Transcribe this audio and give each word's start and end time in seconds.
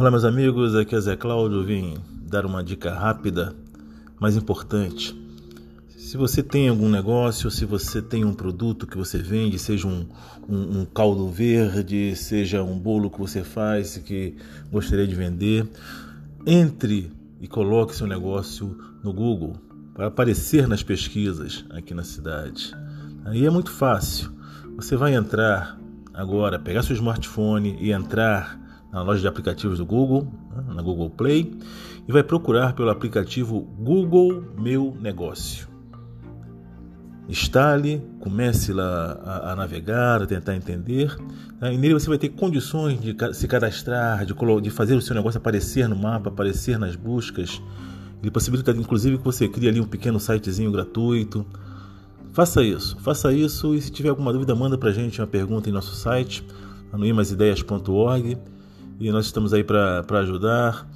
Olá, 0.00 0.10
meus 0.10 0.24
amigos, 0.24 0.74
aqui 0.74 0.96
é 0.96 1.00
Zé 1.02 1.14
Cláudio. 1.14 1.62
Vim 1.62 1.98
dar 2.26 2.46
uma 2.46 2.64
dica 2.64 2.90
rápida, 2.90 3.54
mas 4.18 4.34
importante. 4.34 5.14
Se 5.90 6.16
você 6.16 6.42
tem 6.42 6.70
algum 6.70 6.88
negócio, 6.88 7.50
se 7.50 7.66
você 7.66 8.00
tem 8.00 8.24
um 8.24 8.32
produto 8.32 8.86
que 8.86 8.96
você 8.96 9.18
vende, 9.18 9.58
seja 9.58 9.86
um, 9.86 10.06
um, 10.48 10.80
um 10.80 10.84
caldo 10.86 11.28
verde, 11.28 12.16
seja 12.16 12.62
um 12.62 12.78
bolo 12.78 13.10
que 13.10 13.18
você 13.18 13.44
faz 13.44 13.98
que 13.98 14.34
gostaria 14.72 15.06
de 15.06 15.14
vender, 15.14 15.68
entre 16.46 17.12
e 17.38 17.46
coloque 17.46 17.94
seu 17.94 18.06
negócio 18.06 18.74
no 19.04 19.12
Google 19.12 19.52
para 19.92 20.06
aparecer 20.06 20.66
nas 20.66 20.82
pesquisas 20.82 21.62
aqui 21.68 21.92
na 21.92 22.04
cidade. 22.04 22.74
Aí 23.26 23.44
é 23.44 23.50
muito 23.50 23.70
fácil. 23.70 24.32
Você 24.76 24.96
vai 24.96 25.14
entrar 25.14 25.78
agora, 26.14 26.58
pegar 26.58 26.82
seu 26.84 26.96
smartphone 26.96 27.76
e 27.78 27.92
entrar 27.92 28.69
na 28.92 29.02
loja 29.02 29.20
de 29.20 29.28
aplicativos 29.28 29.78
do 29.78 29.86
Google, 29.86 30.26
né, 30.54 30.74
na 30.74 30.82
Google 30.82 31.10
Play, 31.10 31.56
e 32.08 32.12
vai 32.12 32.22
procurar 32.22 32.72
pelo 32.74 32.90
aplicativo 32.90 33.60
Google 33.78 34.42
Meu 34.58 34.96
Negócio. 35.00 35.68
Instale, 37.28 38.02
comece 38.18 38.72
lá 38.72 39.12
a, 39.24 39.52
a 39.52 39.56
navegar, 39.56 40.20
a 40.20 40.26
tentar 40.26 40.56
entender, 40.56 41.16
né? 41.60 41.72
e 41.72 41.78
nele 41.78 41.94
você 41.94 42.08
vai 42.08 42.18
ter 42.18 42.30
condições 42.30 43.00
de 43.00 43.14
se 43.32 43.46
cadastrar, 43.46 44.26
de, 44.26 44.34
de 44.60 44.70
fazer 44.70 44.96
o 44.96 45.00
seu 45.00 45.14
negócio 45.14 45.38
aparecer 45.38 45.88
no 45.88 45.94
mapa, 45.94 46.28
aparecer 46.28 46.76
nas 46.76 46.96
buscas. 46.96 47.62
Ele 48.20 48.32
possibilita 48.32 48.72
inclusive 48.72 49.16
que 49.16 49.24
você 49.24 49.46
crie 49.46 49.68
ali 49.68 49.80
um 49.80 49.86
pequeno 49.86 50.18
sitezinho 50.18 50.72
gratuito. 50.72 51.46
Faça 52.32 52.64
isso, 52.64 52.98
faça 52.98 53.32
isso 53.32 53.76
e 53.76 53.80
se 53.80 53.92
tiver 53.92 54.08
alguma 54.08 54.32
dúvida, 54.32 54.52
manda 54.56 54.76
pra 54.76 54.90
gente 54.90 55.20
uma 55.20 55.26
pergunta 55.26 55.68
em 55.68 55.72
nosso 55.72 55.94
site, 55.94 56.44
anuimasideias.org 56.92 58.38
e 59.00 59.10
nós 59.10 59.24
estamos 59.24 59.54
aí 59.54 59.64
para 59.64 60.04
ajudar 60.20 60.86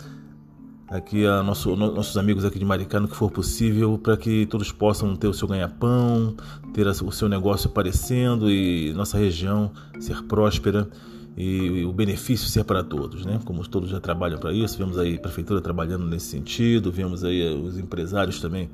aqui 0.86 1.26
a 1.26 1.42
nosso, 1.42 1.74
nossos 1.74 2.18
amigos 2.18 2.44
aqui 2.44 2.58
de 2.58 2.64
Maricá 2.64 3.00
no 3.00 3.08
que 3.08 3.16
for 3.16 3.30
possível 3.30 3.96
para 3.98 4.14
que 4.14 4.44
todos 4.44 4.70
possam 4.70 5.16
ter 5.16 5.26
o 5.26 5.32
seu 5.32 5.48
ganha-pão, 5.48 6.36
ter 6.74 6.86
o 6.86 7.10
seu 7.10 7.30
negócio 7.30 7.70
aparecendo 7.70 8.50
e 8.50 8.92
nossa 8.92 9.16
região 9.16 9.72
ser 9.98 10.22
próspera 10.24 10.86
e 11.34 11.82
o 11.84 11.92
benefício 11.94 12.46
ser 12.46 12.62
para 12.64 12.84
todos, 12.84 13.24
né? 13.24 13.40
Como 13.44 13.66
todos 13.66 13.88
já 13.88 13.98
trabalham 13.98 14.38
para 14.38 14.52
isso, 14.52 14.76
vemos 14.76 14.98
aí 14.98 15.16
a 15.16 15.18
prefeitura 15.18 15.62
trabalhando 15.62 16.06
nesse 16.06 16.26
sentido, 16.26 16.92
vemos 16.92 17.24
aí 17.24 17.42
os 17.56 17.78
empresários 17.78 18.38
também 18.38 18.70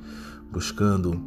buscando 0.50 1.22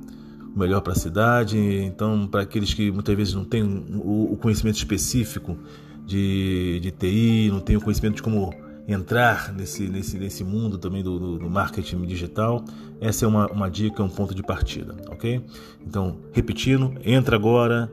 o 0.54 0.60
melhor 0.60 0.82
para 0.82 0.92
a 0.92 0.96
cidade. 0.96 1.58
Então, 1.58 2.28
para 2.28 2.42
aqueles 2.42 2.74
que 2.74 2.92
muitas 2.92 3.16
vezes 3.16 3.34
não 3.34 3.46
têm 3.46 3.64
o 3.64 4.38
conhecimento 4.40 4.76
específico 4.76 5.58
de, 6.06 6.80
de 6.82 6.92
TI, 6.92 7.50
não 7.52 7.60
tenho 7.60 7.82
conhecimento 7.82 8.16
de 8.16 8.24
como 8.24 8.54
entrar 8.88 9.54
nesse, 9.54 9.88
nesse, 9.88 10.18
nesse 10.18 10.44
mundo 10.44 10.78
também 10.78 11.02
do, 11.02 11.18
do, 11.18 11.40
do 11.40 11.50
marketing 11.50 12.02
digital, 12.02 12.64
essa 13.00 13.26
é 13.26 13.28
uma, 13.28 13.48
uma 13.48 13.70
dica, 13.70 14.04
um 14.04 14.10
ponto 14.10 14.36
de 14.36 14.44
partida, 14.44 14.96
ok? 15.10 15.42
Então, 15.86 16.18
repetindo, 16.32 16.94
entra 17.04 17.36
agora 17.36 17.92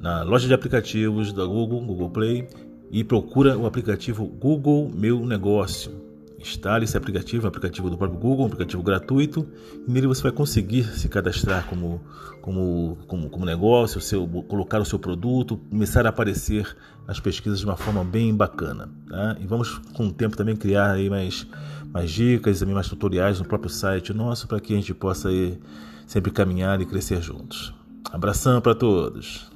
na 0.00 0.22
loja 0.22 0.48
de 0.48 0.54
aplicativos 0.54 1.32
da 1.32 1.44
Google, 1.44 1.80
Google 1.82 2.10
Play, 2.10 2.48
e 2.90 3.02
procura 3.02 3.56
o 3.56 3.66
aplicativo 3.66 4.26
Google 4.26 4.90
Meu 4.94 5.24
Negócio. 5.24 6.11
Instale 6.42 6.84
esse 6.84 6.96
aplicativo, 6.96 7.46
aplicativo 7.46 7.88
do 7.88 7.96
próprio 7.96 8.18
Google, 8.18 8.44
um 8.44 8.46
aplicativo 8.46 8.82
gratuito, 8.82 9.46
e 9.86 9.90
nele 9.90 10.08
você 10.08 10.22
vai 10.24 10.32
conseguir 10.32 10.84
se 10.84 11.08
cadastrar 11.08 11.66
como, 11.66 12.00
como, 12.40 12.98
como, 13.06 13.30
como 13.30 13.44
negócio, 13.44 14.00
seu, 14.00 14.26
colocar 14.26 14.80
o 14.80 14.84
seu 14.84 14.98
produto, 14.98 15.56
começar 15.56 16.04
a 16.04 16.08
aparecer 16.08 16.76
nas 17.06 17.20
pesquisas 17.20 17.60
de 17.60 17.64
uma 17.64 17.76
forma 17.76 18.02
bem 18.02 18.34
bacana. 18.34 18.90
Tá? 19.08 19.36
E 19.40 19.46
vamos 19.46 19.78
com 19.94 20.08
o 20.08 20.12
tempo 20.12 20.36
também 20.36 20.56
criar 20.56 20.90
aí 20.90 21.08
mais, 21.08 21.46
mais 21.92 22.10
dicas, 22.10 22.58
também 22.58 22.74
mais 22.74 22.88
tutoriais 22.88 23.38
no 23.38 23.46
próprio 23.46 23.70
site 23.70 24.12
nosso 24.12 24.48
para 24.48 24.60
que 24.60 24.72
a 24.72 24.76
gente 24.76 24.92
possa 24.92 25.28
aí 25.28 25.60
sempre 26.08 26.32
caminhar 26.32 26.80
e 26.80 26.86
crescer 26.86 27.22
juntos. 27.22 27.72
Abração 28.10 28.60
para 28.60 28.74
todos! 28.74 29.51